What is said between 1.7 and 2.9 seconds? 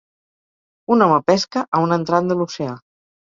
a un entrant de l'oceà